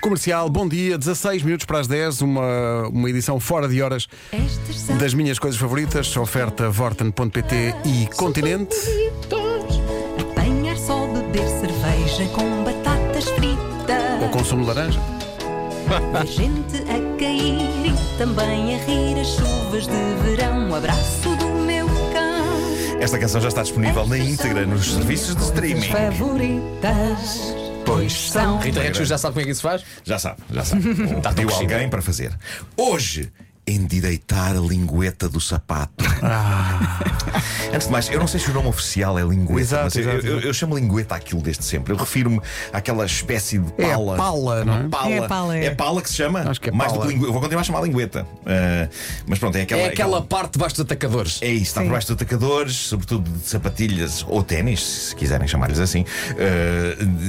Comercial, 0.00 0.48
bom 0.48 0.66
dia, 0.66 0.96
16 0.96 1.42
minutos 1.42 1.66
para 1.66 1.78
as 1.78 1.86
10, 1.86 2.22
uma, 2.22 2.88
uma 2.88 3.10
edição 3.10 3.38
fora 3.38 3.68
de 3.68 3.82
horas 3.82 4.06
das 4.98 5.12
minhas 5.12 5.38
coisas 5.38 5.60
favoritas, 5.60 6.16
oferta 6.16 6.70
Vorten.pt 6.70 7.74
e 7.84 8.06
Continente. 8.16 8.74
Apanhar 10.18 10.76
só, 10.78 11.06
beber 11.06 11.46
cerveja 11.46 12.26
com 12.34 12.64
batatas 12.64 13.28
fritas. 13.30 14.22
Ou 14.22 14.28
consumo 14.30 14.62
de 14.62 14.68
laranja. 14.68 15.00
A 16.18 16.24
gente 16.24 16.76
a 16.82 17.18
cair 17.18 17.86
e 17.86 18.16
também 18.16 18.76
a 18.76 18.84
rir 18.84 19.20
as 19.20 19.28
chuvas 19.28 19.86
de 19.86 20.24
verão. 20.24 20.70
Um 20.70 20.74
abraço 20.74 21.28
do 21.36 21.46
meu 21.46 21.86
cão. 21.86 23.00
Esta 23.00 23.18
canção 23.18 23.40
já 23.40 23.48
está 23.48 23.62
disponível 23.62 24.06
na 24.06 24.16
íntegra 24.16 24.64
nos 24.64 24.92
serviços 24.94 25.36
de 25.36 25.42
streaming. 25.42 25.82
favoritas. 25.82 27.59
Pois 27.84 28.30
são. 28.30 28.58
Rita 28.58 28.80
Redes 28.80 29.08
já 29.08 29.18
sabe 29.18 29.34
como 29.34 29.42
é 29.42 29.44
que 29.44 29.50
isso 29.52 29.62
faz? 29.62 29.84
Já 30.04 30.18
sabe, 30.18 30.40
já 30.50 30.64
sabe. 30.64 30.82
Tá 31.20 31.32
Pediu 31.34 31.48
tão 31.48 31.58
alguém 31.58 31.88
para 31.88 32.02
fazer. 32.02 32.36
Hoje, 32.76 33.32
endireitar 33.66 34.56
a 34.56 34.60
lingueta 34.60 35.28
do 35.28 35.40
sapato. 35.40 36.04
Antes 37.72 37.86
de 37.86 37.92
mais, 37.92 38.08
eu 38.10 38.18
não 38.18 38.26
sei 38.26 38.40
se 38.40 38.50
o 38.50 38.54
nome 38.54 38.68
oficial 38.68 39.18
é 39.18 39.22
lingueta, 39.22 39.60
Exato, 39.60 39.84
mas 39.84 39.96
eu, 39.96 40.02
exato, 40.02 40.26
eu- 40.26 40.32
exato. 40.32 40.46
eu 40.48 40.54
chamo 40.54 40.76
lingueta 40.76 41.14
aquilo 41.14 41.40
desde 41.40 41.64
sempre. 41.64 41.92
Eu 41.92 41.96
refiro-me 41.96 42.40
àquela 42.72 43.04
espécie 43.06 43.58
de 43.58 43.72
É 43.78 43.90
pala. 43.92 44.16
pala, 44.16 44.64
não 44.64 44.74
é? 44.80 44.88
Pala. 44.88 45.10
É 45.14 45.28
pala, 45.28 45.56
é. 45.58 45.64
É 45.66 45.70
pala 45.74 46.02
que 46.02 46.08
se 46.08 46.16
chama? 46.16 46.40
Acho 46.40 46.60
que 46.60 46.68
é 46.68 46.72
Mais 46.72 46.92
do 46.92 47.00
que 47.00 47.06
lingueta. 47.08 47.26
Eu 47.28 47.32
vou 47.32 47.40
continuar 47.40 47.60
a 47.60 47.64
chamar 47.64 47.82
lingueta. 47.82 48.26
Ah, 48.44 48.88
mas 49.26 49.38
pronto, 49.38 49.56
é 49.56 49.62
aquela. 49.62 49.80
É 49.82 49.86
aquela 49.86 50.22
parte 50.22 50.52
debaixo 50.54 50.74
dos 50.76 50.84
atacadores. 50.84 51.38
É 51.42 51.48
isso, 51.48 51.64
está 51.66 51.82
por 51.82 51.90
baixo 51.90 52.08
de 52.08 52.12
atacadores, 52.14 52.74
sobretudo 52.74 53.30
de 53.30 53.46
sapatilhas 53.48 54.24
ou 54.28 54.42
ténis, 54.42 54.80
se 54.82 55.16
quiserem 55.16 55.46
chamar-lhes 55.46 55.78
assim, 55.78 56.04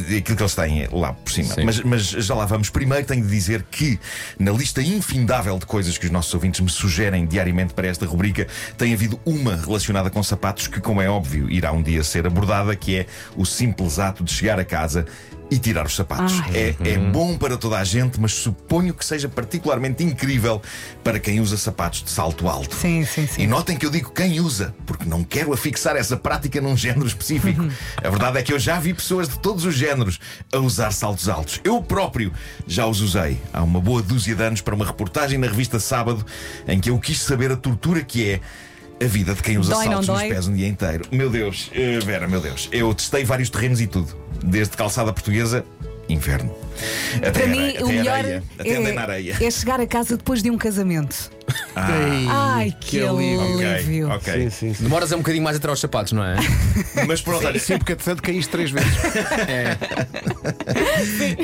de- 0.07 0.17
aquilo 0.17 0.37
que 0.37 0.43
eles 0.43 0.55
têm 0.55 0.87
lá 0.91 1.13
por 1.13 1.31
cima. 1.31 1.53
Sim. 1.53 1.63
Mas, 1.65 1.79
mas 1.81 2.01
já 2.09 2.33
lá 2.35 2.45
vamos. 2.45 2.69
Primeiro 2.69 3.05
tenho 3.05 3.21
de 3.23 3.29
dizer 3.29 3.63
que, 3.69 3.99
na 4.39 4.51
lista 4.51 4.81
infindável 4.81 5.57
de 5.59 5.65
coisas 5.65 5.97
que 5.97 6.05
os 6.05 6.11
nossos 6.11 6.33
ouvintes 6.33 6.59
me 6.61 6.69
sugerem 6.69 7.25
diariamente 7.25 7.73
para 7.73 7.87
esta 7.87 8.05
rubrica, 8.05 8.47
tem 8.81 8.95
havido 8.95 9.19
uma 9.23 9.55
relacionada 9.55 10.09
com 10.09 10.23
sapatos 10.23 10.65
que, 10.65 10.81
como 10.81 10.99
é 10.99 11.07
óbvio, 11.07 11.47
irá 11.51 11.71
um 11.71 11.83
dia 11.83 12.03
ser 12.03 12.25
abordada, 12.25 12.75
que 12.75 12.97
é 12.97 13.05
o 13.37 13.45
simples 13.45 13.99
ato 13.99 14.23
de 14.23 14.33
chegar 14.33 14.59
a 14.59 14.65
casa. 14.65 15.05
E 15.51 15.59
tirar 15.59 15.85
os 15.85 15.97
sapatos. 15.97 16.41
É, 16.53 16.73
é 16.89 16.97
bom 16.97 17.37
para 17.37 17.57
toda 17.57 17.77
a 17.77 17.83
gente, 17.83 18.21
mas 18.21 18.31
suponho 18.31 18.93
que 18.93 19.03
seja 19.03 19.27
particularmente 19.27 20.01
incrível 20.01 20.61
para 21.03 21.19
quem 21.19 21.41
usa 21.41 21.57
sapatos 21.57 22.03
de 22.03 22.09
salto 22.09 22.47
alto. 22.47 22.73
Sim, 22.73 23.03
sim, 23.03 23.27
sim. 23.27 23.41
E 23.41 23.47
notem 23.47 23.75
que 23.75 23.85
eu 23.85 23.89
digo 23.89 24.11
quem 24.11 24.39
usa, 24.39 24.73
porque 24.85 25.03
não 25.03 25.25
quero 25.25 25.51
afixar 25.51 25.97
essa 25.97 26.15
prática 26.15 26.61
num 26.61 26.77
género 26.77 27.05
específico. 27.05 27.67
A 27.97 28.09
verdade 28.09 28.37
é 28.37 28.41
que 28.41 28.53
eu 28.53 28.57
já 28.57 28.79
vi 28.79 28.93
pessoas 28.93 29.27
de 29.27 29.37
todos 29.39 29.65
os 29.65 29.75
géneros 29.75 30.21
a 30.53 30.57
usar 30.57 30.91
saltos 30.91 31.27
altos. 31.27 31.59
Eu 31.65 31.83
próprio 31.83 32.31
já 32.65 32.85
os 32.85 33.01
usei 33.01 33.37
há 33.51 33.61
uma 33.61 33.81
boa 33.81 34.01
dúzia 34.01 34.33
de 34.33 34.41
anos 34.41 34.61
para 34.61 34.73
uma 34.73 34.85
reportagem 34.85 35.37
na 35.37 35.47
revista 35.47 35.81
Sábado 35.81 36.25
em 36.65 36.79
que 36.79 36.89
eu 36.89 36.97
quis 36.97 37.19
saber 37.21 37.51
a 37.51 37.57
tortura 37.57 38.01
que 38.01 38.29
é. 38.29 38.41
A 39.01 39.05
vida 39.05 39.33
de 39.33 39.41
quem 39.41 39.57
usa 39.57 39.73
Dói, 39.73 39.85
não 39.85 40.03
saltos 40.03 40.07
nos 40.09 40.21
pés 40.33 40.47
um 40.47 40.53
dia 40.53 40.67
inteiro. 40.67 41.05
Meu 41.11 41.29
Deus, 41.29 41.71
eh, 41.73 41.99
Vera, 42.05 42.27
meu 42.27 42.39
Deus. 42.39 42.69
Eu 42.71 42.93
testei 42.93 43.23
vários 43.23 43.49
terrenos 43.49 43.81
e 43.81 43.87
tudo. 43.87 44.15
Desde 44.43 44.77
calçada 44.77 45.11
portuguesa, 45.11 45.65
inverno. 46.07 46.53
Até, 47.17 47.31
Para 47.31 47.43
are- 47.43 47.51
mim, 47.51 47.69
até 47.69 47.83
o 47.83 47.87
melhor 47.87 48.17
areia. 48.19 48.43
Até 48.59 48.75
andei 48.77 48.93
na 48.93 49.01
areia. 49.01 49.37
é, 49.39 49.45
é 49.45 49.51
chegar 49.51 49.79
a 49.79 49.87
casa 49.87 50.17
depois 50.17 50.43
de 50.43 50.51
um 50.51 50.57
casamento. 50.57 51.31
Ei, 51.75 52.27
Ai, 52.29 52.75
que, 52.79 53.01
alívio. 53.01 53.41
alívio. 53.41 54.07
Ok, 54.07 54.17
ok. 54.17 54.43
Sim, 54.43 54.49
sim, 54.49 54.73
sim. 54.73 54.83
Demoras 54.83 55.11
é 55.11 55.15
um 55.15 55.19
bocadinho 55.19 55.43
mais 55.43 55.57
a 55.57 55.59
tirar 55.59 55.73
os 55.73 55.79
sapatos, 55.79 56.13
não 56.13 56.23
é? 56.23 56.35
Mas 57.07 57.21
pronto, 57.21 57.45
olha, 57.45 57.59
Sim, 57.59 57.77
porque 57.77 57.93
entretanto 57.93 58.21
caíste 58.21 58.51
três 58.51 58.71
vezes. 58.71 58.91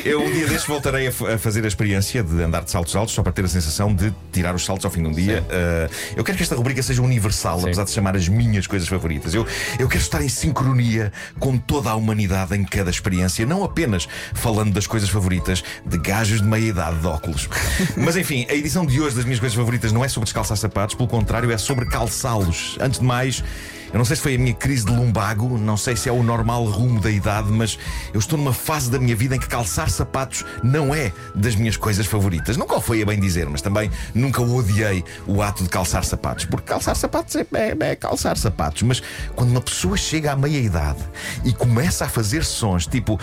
Eu 0.06 0.22
um 0.22 0.32
dia 0.32 0.48
destes 0.48 0.68
voltarei 0.68 1.08
a, 1.08 1.10
a 1.10 1.38
fazer 1.38 1.64
a 1.64 1.68
experiência 1.68 2.24
de 2.24 2.42
andar 2.42 2.64
de 2.64 2.72
saltos 2.72 2.96
altos 2.96 3.14
só 3.14 3.24
para 3.24 3.32
ter 3.32 3.46
a 3.46 3.48
sensação 3.48 3.94
de 3.94 4.14
tirar 4.32 4.56
os 4.56 4.64
saltos 4.66 4.86
ao 4.86 4.92
fim 4.92 5.02
de 5.02 5.08
um 5.10 5.12
dia. 5.12 5.44
Uh, 5.44 5.94
eu 6.16 6.24
quero 6.24 6.38
que 6.38 6.44
esta 6.44 6.56
rubrica 6.56 6.82
seja 6.82 7.02
universal, 7.02 7.60
apesar 7.62 7.84
de 7.84 7.92
chamar 7.92 8.16
as 8.16 8.28
minhas 8.28 8.68
coisas 8.68 8.88
favoritas. 8.88 9.34
Eu, 9.34 9.46
eu 9.80 9.88
quero 9.88 10.02
estar 10.02 10.22
em 10.22 10.30
sincronia 10.30 11.12
com 11.40 11.58
toda 11.58 11.90
a 11.90 11.96
humanidade 11.96 12.56
em 12.56 12.64
cada 12.64 12.90
experiência, 12.90 13.46
não 13.46 13.64
apenas 13.64 14.08
falando 14.34 14.74
das 14.74 14.88
coisas 14.88 15.10
favoritas 15.10 15.64
de 15.86 15.98
gajos 15.98 16.42
de 16.42 16.48
meia 16.48 16.68
idade 16.70 17.00
de 17.00 17.08
óculos. 17.08 17.50
Mas 17.96 18.16
enfim, 18.16 18.46
a 18.50 18.54
edição 18.54 18.86
de 18.86 19.00
hoje 19.00 19.16
das 19.16 19.26
minhas 19.26 19.40
coisas 19.40 19.56
favoritas 19.56 19.92
não 19.98 20.06
é 20.06 20.08
sobre 20.08 20.26
descalçar 20.26 20.56
sapatos, 20.56 20.94
pelo 20.94 21.10
contrário, 21.10 21.52
é 21.52 21.58
sobre 21.58 21.84
calçá-los. 21.88 22.78
Antes 22.80 23.00
de 23.00 23.06
mais. 23.06 23.44
Eu 23.92 23.98
não 23.98 24.06
sei 24.06 24.16
se 24.18 24.22
foi 24.22 24.36
a 24.36 24.38
minha 24.38 24.54
crise 24.54 24.86
de 24.86 24.92
lumbago, 24.92 25.58
não 25.58 25.76
sei 25.78 25.96
se 25.96 26.08
é 26.10 26.12
o 26.12 26.22
normal 26.22 26.66
rumo 26.66 27.00
da 27.00 27.10
idade, 27.10 27.50
mas 27.50 27.80
eu 28.14 28.20
estou 28.20 28.38
numa 28.38 28.54
fase 28.54 28.92
da 28.92 29.00
minha 29.00 29.16
vida 29.16 29.36
em 29.36 29.40
que 29.40 29.48
calçar 29.48 29.90
sapatos 29.90 30.44
não 30.62 30.94
é 30.94 31.12
das 31.34 31.56
minhas 31.56 31.78
coisas 31.78 32.06
favoritas. 32.06 32.58
Nunca 32.58 32.76
o 32.76 32.82
foi 32.82 33.02
a 33.02 33.06
bem 33.06 33.18
dizer, 33.20 33.48
mas 33.50 33.62
também 33.62 33.90
nunca 34.14 34.42
odiei 34.42 35.04
o 35.26 35.42
ato 35.42 35.64
de 35.64 35.70
calçar 35.70 36.04
sapatos, 36.04 36.44
porque 36.46 36.68
calçar 36.68 36.96
sapatos 36.96 37.38
é, 37.38 37.48
é- 37.54 37.76
é 37.92 37.96
calçar 37.96 38.38
sapatos. 38.38 38.84
Mas 38.84 39.02
quando 39.36 39.50
uma 39.52 39.62
pessoa 39.62 39.96
chega 39.98 40.34
à 40.34 40.36
meia 40.36 40.60
idade 40.60 41.00
e 41.46 41.54
começa 41.54 42.06
a 42.06 42.10
fazer 42.10 42.44
sons 42.44 42.86
tipo. 42.86 43.18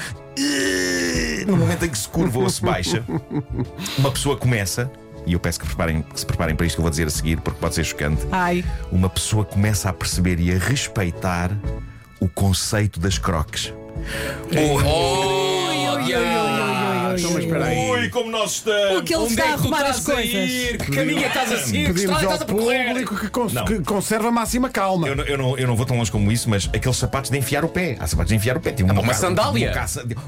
No 1.47 1.57
momento 1.59 1.85
em 1.85 1.91
que 1.91 1.99
se 1.99 2.09
curva 2.09 2.39
ou 2.41 2.49
se 2.51 2.63
baixa, 2.63 3.05
uma 3.99 4.11
pessoa 4.11 4.37
começa. 4.37 4.91
E 5.27 5.33
eu 5.33 5.41
peço 5.41 5.61
que, 5.61 5.67
preparem, 5.67 6.03
que 6.03 6.21
se 6.21 6.27
preparem 6.27 6.55
para 6.55 6.67
isto 6.67 6.77
que 6.77 6.81
eu 6.81 6.85
vou 6.85 6.91
dizer 6.91 7.07
a 7.07 7.11
seguir, 7.11 7.41
porque 7.41 7.59
pode 7.59 7.75
ser 7.75 7.85
chocante. 7.85 8.27
Ai, 8.31 8.65
uma 8.93 9.09
pessoa 9.09 9.45
começa 9.45 9.89
a 9.89 9.93
perceber 9.93 10.39
e 10.39 10.55
a 10.55 10.59
respeitar 10.59 11.51
o 12.21 12.29
conceito 12.29 13.01
das 13.01 13.19
croques. 13.19 13.73
Oh, 14.53 14.79
Então, 17.21 17.33
mas 17.33 17.45
espera 17.45 17.65
aí. 17.67 17.91
Ui, 17.91 18.09
como 18.09 18.31
nós 18.31 18.53
estamos! 18.53 18.99
o 18.99 19.03
que 19.03 19.15
ele 19.15 19.23
Onde 19.23 19.33
está 19.33 19.45
é 19.47 19.53
a 19.53 19.57
tu 19.57 19.61
arrumar 19.61 19.83
as 19.83 19.99
estás 19.99 20.09
a 20.09 20.13
coisas. 20.23 20.51
ir? 20.51 20.79
Que 20.79 20.91
caminho 20.93 21.19
é 21.19 21.23
que 21.23 21.29
estás 21.29 21.53
a 21.53 21.59
seguir? 21.59 21.87
Que 21.87 21.93
Pedimos 21.95 22.17
ao 22.17 22.23
estás 22.23 22.43
a 22.43 22.45
percorrer? 22.45 22.87
público 22.89 23.17
que, 23.17 23.29
cons- 23.29 23.53
Não. 23.53 23.65
que 23.65 23.79
conserve 23.81 24.27
a 24.27 24.31
máxima 24.31 24.69
calma. 24.71 25.09
Eu 25.09 25.17
não, 25.17 25.25
eu, 25.25 25.39
não, 25.39 25.59
eu 25.59 25.67
não 25.67 25.77
vou 25.77 25.87
tão 25.87 25.97
longe 25.97 26.11
como 26.11 26.31
isso, 26.33 26.49
mas 26.51 26.69
aqueles 26.75 26.97
sapatos 26.97 27.31
de 27.31 27.39
enfiar 27.39 27.65
o 27.65 27.69
pé. 27.69 27.97
Há 27.99 28.07
sapatos 28.07 28.29
de 28.31 28.37
enfiar 28.37 28.57
o 28.57 28.61
pé. 28.61 28.73
Tem 28.73 28.85
um 28.85 28.89
uma 28.91 29.03
moca- 29.03 29.15
sandália. 29.15 29.73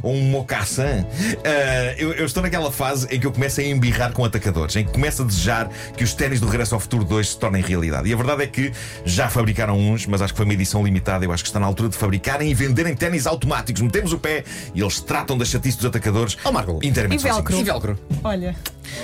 um 0.03 0.09
Ou 0.09 0.15
um 0.15 0.23
mocassin. 0.31 1.05
Ah, 1.45 1.95
eu, 1.99 2.13
eu 2.13 2.27
estou 2.27 2.43
naquela 2.43 2.71
fase 2.71 3.07
em 3.11 3.19
que 3.21 3.27
eu 3.27 3.33
começo 3.33 3.61
a 3.61 3.65
embirrar 3.65 4.13
com 4.13 4.25
atacadores, 4.25 4.77
em 4.77 4.85
que 4.85 4.93
começo 4.93 5.23
a 5.23 5.25
desejar 5.25 5.69
que 5.97 6.05
os 6.05 6.15
ténis 6.15 6.41
do 6.41 6.47
Regresso 6.47 6.75
ao 6.75 6.81
Futuro 6.81 7.05
2 7.05 7.31
se 7.31 7.39
tornem 7.39 7.63
realidade. 7.63 8.09
E 8.09 8.13
a 8.13 8.17
verdade 8.17 8.43
é 8.43 8.47
que 8.47 8.73
já 9.05 9.29
fabricaram 9.29 9.79
uns, 9.79 10.07
mas 10.07 10.23
acho 10.23 10.33
que 10.33 10.37
foi 10.37 10.45
uma 10.45 10.55
edição 10.55 10.85
limitada. 10.85 11.25
Eu 11.25 11.33
acho 11.33 11.43
que 11.43 11.49
está 11.49 11.61
na 11.61 11.67
altura 11.67 11.89
de 11.89 11.97
fabricarem 11.97 12.51
e 12.51 12.55
venderem 12.55 12.95
ténis 12.95 13.27
automáticos. 13.27 13.81
Metemos 13.83 14.13
o 14.13 14.19
pé 14.19 14.45
e 14.75 14.81
eles 14.81 15.01
tratam 15.01 15.37
da 15.37 15.45
chatice 15.45 15.77
dos 15.77 15.87
atacadores 15.87 16.37
Ó, 16.45 16.53
Marco. 16.53 16.76
Inteiramente 16.83 17.21
E 17.21 17.25
velcro. 17.25 17.57
E 17.57 17.65
velcro? 17.65 17.99
Olha. 18.25 18.57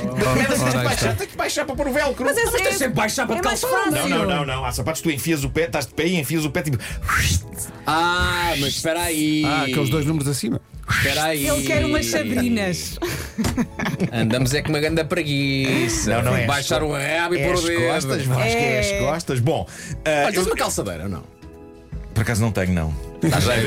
Merda, 0.04 0.56
tens 0.56 0.72
que 0.72 0.84
baixar, 0.84 1.16
tens 1.16 1.34
baixar 1.34 1.64
para 1.64 1.76
pôr 1.76 1.88
o 1.88 1.92
velcro. 1.92 2.24
Mas 2.24 2.36
é, 2.36 2.44
tens 2.44 2.76
sempre 2.76 2.94
baixar 2.94 3.26
para 3.26 3.36
é 3.36 3.40
calçar. 3.40 3.90
Não, 3.90 4.08
não, 4.08 4.26
não, 4.26 4.46
não. 4.46 4.64
Há 4.64 4.72
sapatos 4.72 5.00
que 5.00 5.08
tu 5.08 5.14
enfias 5.14 5.44
o 5.44 5.50
pé, 5.50 5.64
estás 5.64 5.86
de 5.86 5.94
pé 5.94 6.06
e 6.06 6.18
enfias 6.18 6.44
o 6.44 6.50
pé 6.50 6.62
tipo. 6.62 6.78
Ah, 7.86 8.54
mas 8.58 8.74
espera 8.74 9.02
aí. 9.02 9.44
Ah, 9.44 9.62
aqueles 9.62 9.90
dois 9.90 10.06
números 10.06 10.28
acima. 10.28 10.60
Espera 10.88 11.24
aí. 11.24 11.46
Ele 11.46 11.62
quer 11.62 11.84
umas 11.84 12.06
sabrinas. 12.06 12.98
Andamos 14.12 14.52
é 14.54 14.62
com 14.62 14.70
uma 14.70 14.80
grande 14.80 15.04
preguiça. 15.04 16.16
Não, 16.16 16.30
não 16.30 16.36
é. 16.36 16.46
Baixar 16.46 16.82
o 16.82 16.92
rabo 16.92 17.34
e 17.34 17.44
pôr 17.44 17.54
as 17.54 17.64
o 17.64 17.66
dedo. 17.66 17.82
costas, 17.82 18.24
Vasco, 18.24 18.42
é 18.42 18.78
as 18.80 18.92
costas. 19.00 19.40
Bom, 19.40 19.66
ah, 20.04 20.10
Olha, 20.26 20.28
eu, 20.28 20.32
tens 20.32 20.46
uma 20.46 20.56
calçadeira 20.56 21.04
ou 21.04 21.08
não? 21.08 21.22
por 22.14 22.22
acaso 22.22 22.42
não 22.42 22.52
tenho, 22.52 22.72
não. 22.72 23.11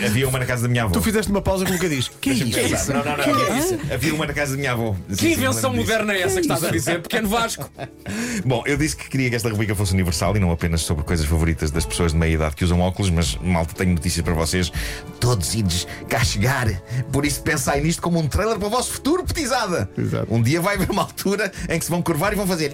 Havia 0.06 0.28
uma 0.28 0.40
na 0.40 0.46
casa 0.46 0.64
da 0.64 0.68
minha 0.68 0.84
avó. 0.84 0.92
Tu 0.92 1.02
fizeste 1.02 1.32
uma 1.32 1.42
pausa 1.42 1.66
como 1.66 1.80
que 1.80 1.88
diz. 1.88 2.08
Que 2.08 2.32
é 2.32 2.34
isso? 2.34 2.52
pensar. 2.52 2.94
Não, 2.94 3.04
não, 3.04 3.18
não. 3.18 3.94
Havia 3.94 4.14
uma 4.14 4.26
na 4.26 4.34
casa 4.34 4.52
da 4.52 4.58
minha 4.58 4.72
avó. 4.74 4.96
Que 5.18 5.34
invenção 5.34 5.74
moderna 5.74 6.14
é 6.14 6.22
essa 6.22 6.36
que 6.36 6.42
estás 6.42 6.64
a 6.64 6.72
dizer, 6.72 7.02
pequeno 7.02 7.30
Vasco? 7.30 7.70
Bom, 8.46 8.64
eu 8.66 8.78
disse 8.78 8.96
que 8.96 9.10
queria 9.10 9.30
que 9.30 9.36
esta 9.36 9.50
rubrica 9.50 9.76
fosse 9.76 9.94
universal 9.94 10.36
e 10.36 10.40
não 10.40 10.52
apenas 10.52 10.82
sobre 10.82 11.04
coisas 11.04 11.26
favoritas 11.26 11.72
das 11.72 11.86
pessoas 11.86 12.12
de 12.12 12.18
meia 12.18 12.34
idade 12.34 12.56
que 12.56 12.64
usam 12.64 12.80
óculos, 12.82 13.10
mas 13.10 13.36
malta, 13.38 13.74
tenho 13.76 13.92
notícias 13.92 14.24
para 14.24 14.34
vocês. 14.34 14.72
Todos 15.20 15.54
ides 15.56 15.88
cá 16.10 16.24
chegar. 16.24 16.70
Por 17.12 17.26
isso 17.26 17.42
pensai 17.42 17.82
nisto 17.82 18.02
como 18.02 18.20
um 18.20 18.28
trailer 18.28 18.58
para 18.58 18.68
o 18.68 18.72
vosso 18.72 18.92
futuro, 18.92 19.24
petizada. 19.24 19.90
Exato. 19.98 20.34
Um 20.34 20.42
dia 20.42 20.60
vai 20.62 20.76
haver 20.76 20.90
uma 20.90 21.04
altura 21.04 21.52
em 21.70 21.80
que 21.80 21.86
se 21.86 21.92
vão 21.92 22.02
curvar 22.02 22.34
e 22.34 22.36
vão 22.36 22.48
fazer. 22.48 22.74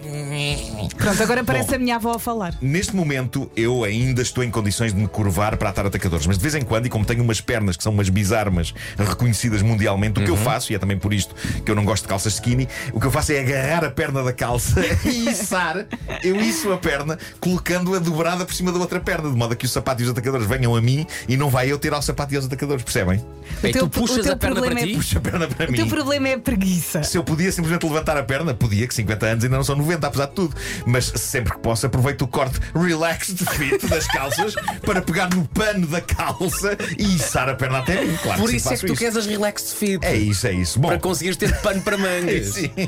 Pronto, 0.98 1.22
agora 1.24 1.44
parece 1.44 1.70
Bom. 1.70 1.76
a 1.76 1.80
minha 1.80 1.96
avó 1.96 2.14
a 2.14 2.20
falar. 2.20 2.56
Neste 2.62 2.96
momento, 2.96 3.50
eu 3.56 3.84
ainda 3.84 4.22
estou 4.22 4.44
em 4.44 4.50
condições 4.50 4.94
de 4.94 5.00
me 5.00 5.08
curvar 5.08 5.58
para 5.58 5.70
atar 5.70 5.86
atacadores, 5.86 6.26
mas 6.26 6.38
de 6.38 6.42
vez 6.42 6.56
em 6.56 6.62
quando, 6.62 6.71
e 6.86 6.90
como 6.90 7.06
tenho 7.06 7.24
umas 7.24 7.42
pernas 7.42 7.76
que 7.78 7.84
são 7.84 7.92
umas 7.92 8.10
bizarmas 8.10 8.74
reconhecidas 8.98 9.62
mundialmente, 9.62 10.20
o 10.20 10.24
que 10.24 10.30
eu 10.32 10.38
faço, 10.38 10.72
e 10.72 10.76
é 10.76 10.80
também 10.80 10.98
por 10.98 11.14
isto 11.14 11.34
que 11.64 11.70
eu 11.72 11.76
não 11.76 11.84
gosto 11.86 12.04
de 12.04 12.10
calças 12.10 12.34
skinny, 12.34 12.68
o 12.94 13.00
que 13.00 13.06
eu 13.08 13.12
faço 13.12 13.32
é 13.34 13.40
agarrar 13.40 13.86
a 13.86 13.92
perna 13.92 14.24
da 14.24 14.34
calça 14.34 14.82
e 15.06 15.30
içar, 15.30 15.86
eu 16.24 16.36
iço 16.42 16.72
a 16.72 16.78
perna, 16.78 17.18
colocando-a 17.40 18.00
dobrada 18.00 18.46
por 18.46 18.54
cima 18.54 18.72
da 18.72 18.80
outra 18.80 19.00
perna, 19.00 19.30
de 19.30 19.36
modo 19.36 19.54
a 19.54 19.56
que 19.56 19.66
o 19.66 19.70
sapato 19.70 20.02
e 20.02 20.06
os 20.06 20.12
atacadores 20.12 20.48
venham 20.48 20.76
a 20.76 20.82
mim 20.82 21.06
e 21.28 21.36
não 21.38 21.50
vai 21.50 21.72
eu 21.72 21.78
ter 21.78 21.94
ao 21.94 22.02
sapato 22.02 22.34
e 22.34 22.38
aos 22.38 22.46
atacadores, 22.46 22.84
percebem? 22.84 23.24
Bem, 23.62 23.72
teu- 23.74 23.88
tu 23.88 24.00
puxas 24.00 24.18
o 24.18 24.22
teu 24.24 24.34
a 24.34 24.36
perna 24.36 24.56
para 24.56 24.66
problema 24.66 24.80
é 24.80 24.88
ti? 24.92 24.96
Puxa 24.96 25.18
a 25.18 25.22
perna 25.22 25.48
para 25.48 25.68
O 25.68 25.72
mim. 25.72 25.78
teu 25.78 25.88
problema 25.88 26.30
é 26.30 26.34
a 26.36 26.40
preguiça. 26.40 27.04
Se 27.04 27.18
eu 27.18 27.24
podia 27.24 27.52
simplesmente 27.52 27.86
levantar 27.86 28.18
a 28.18 28.24
perna, 28.24 28.54
podia, 28.54 28.88
que 28.88 28.94
50 28.94 29.26
anos 29.26 29.44
ainda 29.44 29.58
não 29.58 29.64
são 29.64 29.76
90, 29.76 30.08
apesar 30.08 30.26
de 30.28 30.34
tudo. 30.34 30.56
Mas 30.86 31.06
sempre 31.16 31.54
que 31.54 31.60
posso, 31.60 31.86
aproveito 31.86 32.22
o 32.24 32.28
corte 32.28 32.60
relaxed 32.74 33.38
fit 33.46 33.86
das 33.88 34.08
calças 34.08 34.56
para 34.86 35.02
pegar 35.02 35.30
no 35.36 35.46
pano 35.48 35.86
da 35.88 36.00
calça 36.02 36.61
relaxa 36.62 36.78
e 36.98 37.16
içar 37.16 37.50
a 37.50 37.56
perna 37.56 37.80
até 37.80 38.04
mim. 38.04 38.18
Claro 38.22 38.40
Por 38.40 38.50
sim, 38.50 38.58
isso 38.58 38.74
é 38.74 38.78
que 38.78 38.86
tu 38.86 38.96
queres 38.96 39.16
as 39.16 39.26
relaxed 39.26 39.76
fit. 39.76 40.00
É 40.06 40.16
isso, 40.16 40.48
é 40.48 40.54
isso. 40.54 40.80
Bom, 40.80 40.90
Para 40.90 41.00
conseguires 41.00 41.38
ter 41.38 41.56
pano 41.62 41.82
para 41.82 41.98
mangas. 41.98 42.52
Sim. 42.54 42.72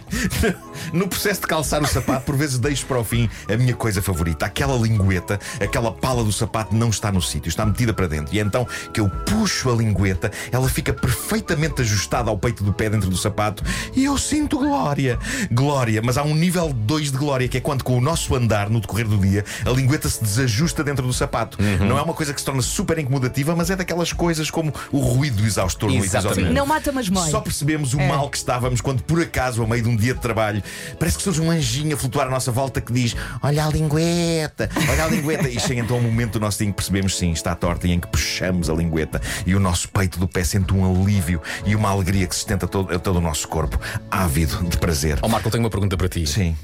No 0.92 1.08
processo 1.08 1.42
de 1.42 1.48
calçar 1.48 1.82
o 1.82 1.88
sapato, 1.88 2.26
por 2.26 2.36
vezes 2.36 2.60
deixo 2.60 2.86
para 2.86 3.00
o 3.00 3.04
fim 3.04 3.30
a 3.52 3.56
minha 3.56 3.74
coisa 3.74 4.02
favorita. 4.02 4.46
Aquela 4.46 4.76
lingueta, 4.76 5.40
aquela 5.60 5.92
pala 5.92 6.24
do 6.24 6.32
sapato 6.32 6.76
não 6.76 6.90
está 6.90 7.12
no 7.12 7.22
sítio, 7.22 7.50
está 7.50 7.66
metida 7.66 7.94
para 7.94 8.08
dentro. 8.08 8.36
E 8.36 8.40
é 8.40 8.44
então 8.44 8.68
que 8.94 9.00
eu 9.00 9.10
puxo 9.10 9.72
a 9.72 9.76
lingueta, 9.76 10.32
ela 10.52 10.68
fica 10.68 10.94
perfeitamente 10.94 11.82
ajustada 11.82 12.30
ao 12.30 12.38
peito 12.38 12.64
do 12.64 12.74
pé 12.74 12.90
dentro 12.90 13.10
do 13.10 13.18
sapato 13.18 13.64
e 13.96 14.04
eu 14.04 14.18
sinto 14.18 14.58
glória. 14.58 15.18
Glória, 15.52 16.02
mas 16.04 16.18
há 16.18 16.24
um 16.24 16.36
nível 16.36 16.72
2 16.74 17.12
de 17.12 17.18
glória, 17.18 17.48
que 17.48 17.58
é 17.58 17.62
quando 17.62 17.84
com 17.84 17.98
o 17.98 18.02
nosso 18.02 18.36
andar 18.36 18.70
no 18.70 18.80
decorrer 18.80 19.08
do 19.08 19.18
dia, 19.18 19.46
a 19.66 19.70
lingueta 19.70 20.10
se 20.10 20.22
desajusta 20.22 20.84
dentro 20.84 21.06
do 21.06 21.14
sapato. 21.14 21.58
Não 21.80 21.98
é 21.98 22.02
uma 22.02 22.14
coisa 22.14 22.34
que 22.34 22.40
se 22.40 22.46
torna 22.46 22.62
super 22.62 22.98
incomodativa, 23.00 23.56
mas 23.56 23.63
é 23.70 23.76
daquelas 23.76 24.12
coisas 24.14 24.50
como 24.50 24.74
o 24.92 25.00
ruído 25.00 25.38
do 25.38 25.46
exaustor 25.46 25.90
no 25.92 25.98
episódio. 26.04 26.46
Sim, 26.48 26.54
não 26.54 26.66
mata, 26.66 26.92
mas 26.92 27.10
mói. 27.10 27.30
Só 27.30 27.42
percebemos 27.42 27.94
o 27.94 28.00
É. 28.00 28.08
mal 28.08 28.30
que 28.30 28.38
estávamos 28.38 28.82
quando, 28.82 29.02
por 29.04 29.22
acaso, 29.22 29.62
ao 29.62 29.68
meio 29.68 29.84
de 29.84 29.90
um 29.90 29.96
dia 29.96 30.14
de 30.14 30.20
trabalho, 30.20 30.62
parece 31.00 31.18
que 31.18 31.24
surge 31.24 31.42
um 31.42 31.50
anjinho 31.52 31.96
a 31.96 31.98
flutuar 31.98 32.28
à 32.28 32.30
nossa 32.30 32.52
volta 32.52 32.82
que 32.82 32.92
diz: 32.94 33.16
Olha 33.42 33.66
a 33.66 33.70
lingueta, 33.70 34.70
olha 34.90 35.06
a 35.06 35.08
lingueta. 35.08 35.50
E 35.50 35.60
chega 35.60 35.82
então 35.82 35.98
o 35.98 36.02
momento 36.02 36.34
do 36.34 36.40
nosso 36.40 36.58
dia 36.60 36.68
em 36.68 36.72
que 36.72 36.76
percebemos, 36.78 37.18
sim, 37.18 37.32
está 37.32 37.56
torta 37.56 37.88
e 37.88 37.92
em 37.92 38.00
que 38.00 38.08
puxamos 38.08 38.70
a 38.70 38.74
lingueta 38.74 39.22
e 39.46 39.56
o 39.56 39.60
nosso 39.60 39.88
peito 39.90 40.20
do 40.20 40.28
pé 40.28 40.44
sente 40.44 40.74
um 40.74 40.84
alívio 41.04 41.42
e 41.66 41.76
uma 41.76 41.90
alegria 41.90 42.26
que 42.28 42.34
se 42.36 42.42
estende 42.42 42.66
a 42.66 42.68
todo, 42.68 42.98
todo 43.00 43.18
o 43.18 43.22
nosso 43.22 43.48
corpo, 43.48 43.80
ávido 44.10 44.64
de 44.64 44.78
prazer. 44.78 45.20
Ó 45.22 45.28
Marco, 45.28 45.48
eu 45.48 45.52
tenho 45.52 45.64
uma 45.64 45.70
pergunta 45.70 45.96
para 45.98 46.10
ti. 46.10 46.26
Sim. 46.28 46.56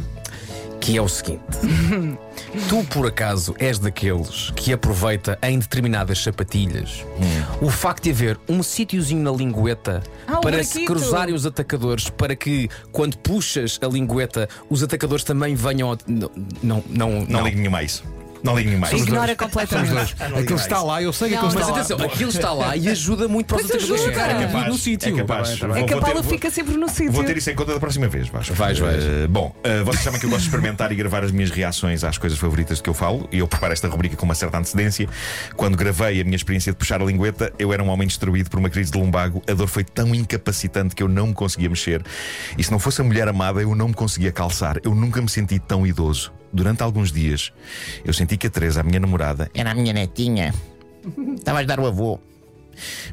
Que 0.80 0.98
é 0.98 1.02
o 1.02 1.10
seguinte: 1.10 1.42
tu 2.70 2.84
por 2.86 3.06
acaso 3.08 3.54
és 3.60 3.78
daqueles 3.80 4.52
que 4.56 4.72
aproveita 4.74 5.38
em 5.44 5.60
determinadas 5.60 6.20
sapatilhas 6.24 7.06
o 7.62 7.70
facto 7.70 8.04
de 8.06 8.12
haver 8.12 8.40
um 8.48 8.64
sítiozinho 8.64 9.22
na 9.22 9.32
lingueta 9.32 10.02
Ah, 10.26 10.38
um 10.38 10.42
para 10.42 10.64
se 10.64 10.80
buraquito. 10.80 10.86
cruzarem 10.94 11.36
os 11.36 11.46
atacadores, 11.46 12.10
para 12.10 12.36
que 12.36 12.70
quando 12.92 13.18
puxas 13.18 13.78
a 13.82 13.88
lingueta, 13.88 14.48
os 14.70 14.82
atacadores 14.82 15.24
também 15.24 15.54
venham. 15.54 15.90
ao- 15.90 15.98
Não, 16.08 16.32
não, 16.64 16.84
não. 16.90 17.26
Não, 17.28 17.44
ligo 17.44 17.58
nenhuma 17.58 17.80
a 17.80 17.84
isso. 17.84 18.04
Não 18.44 18.58
ligo 18.58 18.70
isso. 18.86 18.96
Ignora 18.98 19.36
completamente. 19.36 20.16
Aquilo 20.20 20.56
está 20.60 20.82
lá, 20.82 21.02
eu 21.02 21.12
sei 21.12 21.30
que 21.30 21.36
aquilo 21.36 21.52
Mas 21.54 21.62
está 21.62 21.72
lá. 21.74 21.78
atenção, 21.80 22.06
aquilo 22.06 22.30
está 22.30 22.54
lá 22.54 22.78
e 22.78 22.90
ajuda 22.90 23.28
muito 23.28 23.48
para 23.48 23.58
Pois 23.58 23.70
atacadores 23.70 24.02
ajuda. 24.02 24.22
É 24.22 24.48
capaz, 24.48 24.68
no 24.68 24.78
sítio. 24.78 25.14
é 25.14 25.18
capaz. 25.18 25.50
Tá 25.50 25.54
bem, 25.54 25.60
tá 25.60 25.68
Vou- 25.68 25.78
É 25.78 25.84
que 25.84 25.94
a 25.94 26.02
ter- 26.02 26.14
vou- 26.14 26.24
fica 26.24 26.50
sempre 26.52 26.78
no 26.78 26.88
sítio. 26.90 27.12
Vou 27.12 27.24
ter 27.24 27.38
isso 27.38 27.50
em 27.50 27.56
conta 27.56 27.74
da 27.74 27.80
próxima 27.80 28.08
vez, 28.08 28.28
Vasco. 28.30 28.54
Vais, 28.54 28.80
vais. 28.80 29.04
Eh, 29.04 29.28
bom, 29.28 29.54
eh, 29.64 29.84
vocês 29.84 30.04
sabem 30.04 30.20
que 30.20 30.26
eu 30.26 30.30
gosto 30.30 30.42
de 30.44 30.48
experimentar 30.48 30.92
e 30.92 30.96
gravar 30.96 31.24
as 31.24 31.32
minhas 31.32 31.50
reações 31.52 32.04
às 32.04 32.18
coisas 32.18 32.38
favoritas 32.40 32.78
de 32.78 32.84
que 32.84 32.90
eu 32.90 32.94
falo, 32.94 33.28
e 33.32 33.40
eu 33.40 33.48
preparo 33.48 33.74
esta 33.74 33.88
rubrica 33.88 34.16
com 34.16 34.26
uma 34.26 34.36
certa 34.36 34.58
antecedência. 34.58 35.08
Quando 35.56 35.76
gravei 35.78 36.22
a 36.22 36.24
minha 36.24 36.36
experiência 36.36 36.72
de 36.72 36.78
puxar 36.78 37.02
a 37.02 37.06
lingueta, 37.06 37.52
eu 37.60 37.74
era 37.74 37.84
um 37.84 37.90
homem 37.90 38.08
destruído 38.08 38.50
por 38.50 38.60
uma 38.60 38.70
crise 38.70 38.92
de 38.92 38.98
lumbago. 38.98 39.42
A 39.50 39.54
dor 39.54 39.68
foi 39.68 39.84
tão 39.84 40.14
incapacitante 40.16 40.96
que 40.96 41.04
eu 41.04 41.08
não 41.08 41.28
me 41.28 41.34
conseguia 41.34 41.70
mexer. 41.70 42.04
E 42.58 42.64
se 42.64 42.72
não 42.72 42.80
fosse 42.80 43.02
a 43.02 43.04
mulher 43.04 43.28
amada, 43.28 43.62
eu 43.62 43.76
não 43.76 43.90
me 43.90 43.94
conseguia 43.94 44.32
calçar. 44.32 44.78
Eu 44.84 44.96
nunca 44.96 45.22
me 45.22 45.30
senti 45.30 45.60
tão 45.60 45.86
idoso. 45.86 46.32
Durante 46.52 46.82
alguns 46.82 47.12
dias, 47.12 47.52
eu 48.04 48.14
senti 48.14 48.38
que 48.38 48.48
a 48.48 48.50
Teresa, 48.50 48.82
a 48.82 48.84
minha 48.84 49.00
namorada, 49.00 49.50
Era 49.54 49.72
a 49.72 49.76
minha 49.76 49.94
netinha. 49.94 50.54
Estava 51.36 51.58
a 51.58 51.60
ajudar 51.60 51.80
o 51.80 51.86
avô. 51.86 52.20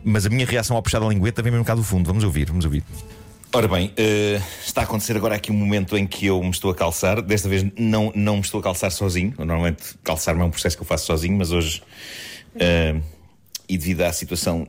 Mas 0.05 0.27
a 0.27 0.29
minha 0.29 0.47
reação 0.47 0.77
ao 0.77 0.83
puxar 0.83 1.03
a 1.03 1.09
lingueta 1.09 1.43
vem 1.43 1.53
mesmo 1.53 1.65
cá 1.65 1.75
do 1.75 1.83
fundo. 1.83 2.07
Vamos 2.07 2.25
ouvir, 2.25 2.47
vamos 2.47 2.65
ouvir. 2.65 2.85
Ora 3.53 3.69
bem, 3.69 3.93
eh, 3.97 4.41
está 4.65 4.83
a 4.83 4.85
acontecer 4.85 5.17
agora 5.17 5.35
aqui 5.35 5.51
um 5.51 5.55
momento 5.55 5.97
em 5.97 6.07
que 6.07 6.27
eu 6.27 6.43
me 6.43 6.51
estou 6.51 6.71
a 6.71 6.75
calçar. 6.75 7.23
Desta 7.23 7.49
vez 7.49 7.65
não, 7.79 8.13
não 8.15 8.35
me 8.35 8.41
estou 8.43 8.61
a 8.61 8.63
calçar 8.63 8.91
sozinho. 8.91 9.35
Normalmente 9.39 9.97
calçar-me 10.05 10.43
é 10.43 10.45
um 10.45 10.51
processo 10.51 10.77
que 10.77 10.83
eu 10.83 10.87
faço 10.87 11.07
sozinho, 11.07 11.37
mas 11.37 11.53
hoje, 11.53 11.83
eh, 12.59 13.01
e 13.69 13.79
devido 13.79 14.03
à 14.03 14.13
situação 14.13 14.69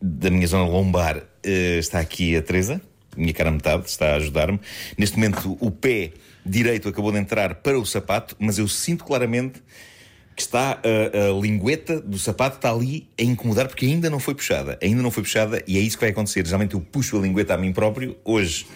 da 0.00 0.30
minha 0.30 0.46
zona 0.46 0.68
lombar, 0.68 1.22
eh, 1.44 1.78
está 1.78 2.00
aqui 2.00 2.36
a 2.36 2.42
Teresa, 2.42 2.80
minha 3.16 3.32
cara 3.32 3.50
metade, 3.50 3.88
está 3.88 4.12
a 4.12 4.16
ajudar-me. 4.16 4.60
Neste 4.96 5.16
momento, 5.16 5.56
o 5.60 5.70
pé 5.70 6.12
direito 6.44 6.88
acabou 6.88 7.12
de 7.12 7.18
entrar 7.18 7.56
para 7.56 7.78
o 7.78 7.84
sapato, 7.86 8.36
mas 8.38 8.58
eu 8.58 8.66
sinto 8.68 9.04
claramente 9.04 9.62
que 10.34 10.40
está 10.42 10.80
a, 10.82 11.28
a 11.28 11.40
lingueta 11.40 12.00
do 12.00 12.18
sapato 12.18 12.56
está 12.56 12.70
ali 12.72 13.06
a 13.20 13.22
incomodar 13.22 13.68
porque 13.68 13.84
ainda 13.84 14.08
não 14.08 14.18
foi 14.18 14.34
puxada. 14.34 14.78
Ainda 14.82 15.02
não 15.02 15.10
foi 15.10 15.22
puxada 15.22 15.62
e 15.66 15.76
é 15.76 15.80
isso 15.80 15.96
que 15.96 16.04
vai 16.04 16.10
acontecer. 16.10 16.44
Geralmente 16.46 16.74
eu 16.74 16.80
puxo 16.80 17.18
a 17.18 17.20
lingueta 17.20 17.54
a 17.54 17.58
mim 17.58 17.72
próprio. 17.72 18.16
Hoje 18.24 18.66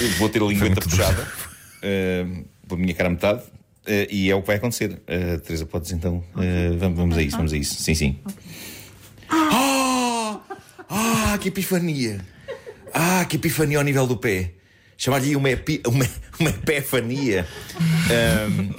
eu 0.00 0.08
vou 0.18 0.28
ter 0.28 0.42
a 0.42 0.46
lingueta 0.46 0.80
puxada 0.80 1.28
eh, 1.80 2.26
pela 2.66 2.80
minha 2.80 2.92
cara 2.92 3.08
metade. 3.08 3.42
eh, 3.86 4.08
e 4.10 4.30
é 4.30 4.34
o 4.34 4.40
que 4.40 4.48
vai 4.48 4.56
acontecer. 4.56 5.00
Eh, 5.06 5.36
Teresa, 5.38 5.64
podes 5.64 5.92
então. 5.92 6.24
eh, 6.38 6.74
vamos, 6.76 6.98
vamos 6.98 7.16
a 7.18 7.22
isso, 7.22 7.36
vamos 7.36 7.52
a 7.52 7.56
isso. 7.56 7.80
Sim, 7.80 7.94
sim. 7.94 8.18
Ah! 9.30 10.40
Ah, 10.90 11.38
que 11.40 11.48
epifania! 11.48 12.20
Ah, 12.94 13.24
que 13.28 13.36
epifania 13.36 13.78
ao 13.78 13.84
nível 13.84 14.06
do 14.06 14.16
pé. 14.16 14.52
Chamar-lhe 14.96 15.34
uma, 15.34 15.50
epi, 15.50 15.82
uma, 15.86 16.06
uma 16.38 16.50
epifania. 16.50 17.46
Ahm, 18.08 18.70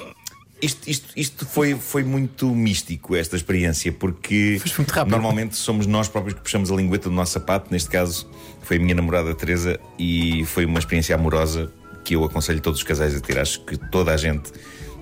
isto, 0.62 0.90
isto, 0.90 1.08
isto 1.16 1.46
foi, 1.46 1.76
foi 1.76 2.04
muito 2.04 2.48
místico, 2.48 3.16
esta 3.16 3.36
experiência, 3.36 3.92
porque 3.92 4.60
normalmente 5.06 5.56
somos 5.58 5.86
nós 5.86 6.08
próprios 6.08 6.36
que 6.36 6.42
puxamos 6.42 6.72
a 6.72 6.76
lingueta 6.76 7.10
do 7.10 7.16
nosso 7.16 7.34
sapato. 7.34 7.72
Neste 7.72 7.90
caso, 7.90 8.28
foi 8.62 8.78
a 8.78 8.80
minha 8.80 8.96
namorada 8.96 9.36
Teresa 9.36 9.80
e 10.00 10.46
foi 10.46 10.66
uma 10.66 10.80
experiência 10.80 11.14
amorosa 11.14 11.72
que 12.04 12.16
eu 12.16 12.24
aconselho 12.24 12.62
todos 12.62 12.80
os 12.80 12.84
casais 12.84 13.16
a 13.16 13.20
ter. 13.20 13.38
Acho 13.38 13.60
que 13.66 13.78
toda 13.78 14.14
a 14.14 14.18
gente 14.18 14.52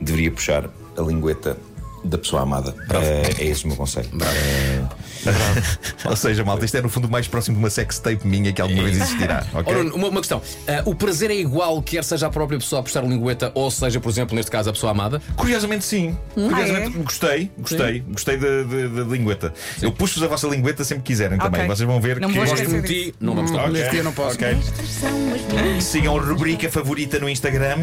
deveria 0.01 0.31
puxar 0.31 0.69
a 0.97 1.01
lingueta 1.01 1.57
da 2.03 2.17
pessoa 2.17 2.41
amada. 2.41 2.75
É, 2.89 3.43
é 3.43 3.47
esse 3.47 3.65
o 3.65 3.67
meu 3.67 3.77
conselho. 3.77 4.09
É... 4.21 5.02
Ou 6.05 6.15
seja, 6.15 6.43
malta, 6.43 6.65
isto 6.65 6.75
é 6.77 6.81
no 6.81 6.89
fundo 6.89 7.07
o 7.07 7.11
mais 7.11 7.27
próximo 7.27 7.55
de 7.57 7.63
uma 7.63 7.69
sex 7.69 7.99
tape 7.99 8.27
minha 8.27 8.51
que 8.51 8.61
alguma 8.61 8.83
vez 8.83 8.97
existirá. 8.97 9.45
ok? 9.53 9.73
Ora, 9.73 9.83
uma, 9.95 10.07
uma 10.09 10.19
questão: 10.19 10.41
Ah, 10.67 10.81
o 10.85 10.93
prazer 10.95 11.31
é 11.31 11.35
igual, 11.35 11.81
quer 11.81 12.03
seja 12.03 12.27
a 12.27 12.29
própria 12.29 12.57
pessoa 12.59 12.79
a 12.81 12.83
puxar 12.83 12.99
a 13.03 13.07
lingueta, 13.07 13.51
ou 13.55 13.69
seja, 13.71 13.99
por 13.99 14.09
exemplo, 14.09 14.35
neste 14.35 14.51
caso, 14.51 14.69
a 14.69 14.73
pessoa 14.73 14.91
amada? 14.91 15.21
Curiosamente, 15.35 15.85
sim. 15.85 16.17
Curiosamente, 16.33 16.95
Ah, 16.97 16.99
é? 16.99 17.03
gostei, 17.03 17.51
gostei, 17.57 17.99
gostei 18.07 18.37
da, 18.37 18.47
lingueta. 19.09 19.53
Eu 19.81 19.91
puxo-vos 19.91 20.23
a 20.23 20.27
vossa 20.27 20.47
lingueta 20.47 20.83
sempre 20.83 21.03
que 21.03 21.07
quiserem 21.13 21.37
também. 21.37 21.61
Ok. 21.61 21.75
Vocês 21.75 21.87
vão 21.87 21.99
ver 22.01 22.19
Não 22.19 22.29
que. 22.29 22.35
vou 22.37 22.45
Gosto 22.47 22.81
de 22.81 22.81
ti, 22.81 23.15
não 23.19 23.35
vamos 23.35 23.51
Hum, 23.51 23.53
tocar. 23.55 23.69
Ok, 23.69 23.79
Neste 23.79 23.91
dia 23.91 24.03
não 24.03 24.11
posso. 24.13 24.35
ok. 24.35 24.57
Sigam 25.81 26.17
a 26.17 26.21
rubrica 26.21 26.69
favorita 26.69 27.19
no 27.19 27.29
Instagram. 27.29 27.77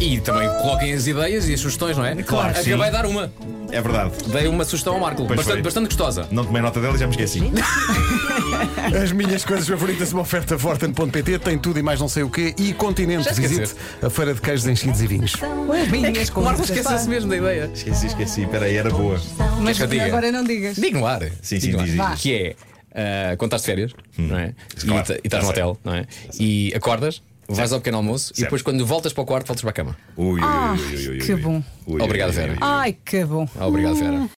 E 0.00 0.20
também 0.20 0.48
coloquem 0.60 0.92
as 0.92 1.06
ideias 1.06 1.48
e 1.48 1.54
as 1.54 1.60
sugestões, 1.60 1.96
não 1.96 2.04
é? 2.04 2.14
Claro 2.22 2.52
que 2.54 2.60
Acabei 2.60 2.76
sim. 2.76 2.84
de 2.84 2.90
dar 2.90 3.06
uma. 3.06 3.32
É 3.70 3.80
verdade. 3.80 4.10
Dei 4.26 4.48
uma 4.48 4.64
sugestão 4.64 4.94
ao 4.94 5.00
Marco. 5.00 5.24
Pois 5.24 5.36
Bastante, 5.36 5.54
foi. 5.54 5.62
bastante 5.62 5.84
gostosa. 5.86 6.26
Não 6.30 6.44
tomei 6.44 6.60
nota 6.60 6.80
dela 6.80 6.94
e 6.94 6.98
já 6.98 7.06
me 7.06 7.12
esqueci. 7.12 7.40
As 9.02 9.12
minhas 9.12 9.44
coisas 9.44 9.66
favoritas, 9.66 10.12
uma 10.12 10.22
oferta 10.22 10.58
Forten.pt, 10.58 11.38
tem 11.38 11.58
tudo 11.58 11.78
e 11.78 11.82
mais 11.82 12.00
não 12.00 12.08
sei 12.08 12.22
o 12.22 12.30
quê. 12.30 12.54
E 12.58 12.72
Continente, 12.74 13.24
Já 13.24 13.32
visite 13.32 13.74
a 14.02 14.10
feira 14.10 14.34
de 14.34 14.40
queijos 14.40 14.66
enchidos 14.66 15.00
e 15.00 15.06
vinhos. 15.06 15.32
As 15.34 15.88
minhas 15.88 16.28
O 16.30 16.40
Marco 16.42 16.58
coisas. 16.58 16.76
esqueceu-se 16.76 17.08
mesmo 17.08 17.30
da 17.30 17.36
ideia. 17.36 17.70
Esqueci, 17.72 18.06
esqueci. 18.06 18.42
Espera 18.42 18.66
aí, 18.66 18.76
era 18.76 18.90
boa. 18.90 19.20
Mas 19.60 19.76
que 19.78 19.84
eu 19.84 19.86
diga? 19.86 20.04
agora 20.06 20.30
não 20.32 20.44
digas. 20.44 20.76
Digo 20.76 20.98
no 20.98 21.06
ar. 21.06 21.22
Sim, 21.40 21.58
sim, 21.60 21.68
Digo 21.68 21.78
no 21.78 21.84
diz, 21.84 21.98
ar. 21.98 22.12
diz. 22.12 22.20
Que 22.22 22.34
é 22.34 22.56
ah, 22.94 23.36
quando 23.38 23.48
estás 23.54 23.62
de 23.62 23.66
férias, 23.66 23.92
não 24.18 24.36
é? 24.38 24.52
E, 24.82 24.86
Claro, 24.86 25.06
ta- 25.06 25.14
e 25.14 25.20
estás 25.24 25.42
já 25.42 25.48
no 25.48 25.54
sei. 25.54 25.62
hotel, 25.62 25.78
não 25.84 25.94
é? 25.94 26.04
E 26.38 26.72
acordas, 26.76 27.22
vais 27.54 27.72
ao 27.72 27.80
pequeno 27.80 27.96
almoço 27.98 28.32
e 28.36 28.40
depois, 28.42 28.62
quando 28.62 28.84
voltas 28.86 29.12
para 29.12 29.22
o 29.22 29.26
quarto, 29.26 29.46
voltas 29.46 29.62
para 29.62 29.70
a 29.70 29.72
cama. 29.72 29.96
Ui, 30.16 30.32
ui, 30.34 30.40
Ah, 30.42 30.74
ui, 30.76 30.80
ui, 30.80 30.96
ui, 30.96 31.08
ui, 31.08 31.18
que 31.18 31.34
ui. 31.34 31.40
bom. 31.40 31.62
Ui, 31.86 31.94
ui, 31.96 32.02
Obrigado, 32.02 32.30
ui, 32.30 32.36
ui, 32.36 32.40
Vera. 32.40 32.52
ui. 32.52 32.58
Ai, 32.60 32.96
que 33.04 33.24
bom. 33.24 33.48
Obrigado, 33.60 33.94
Vera. 33.96 34.28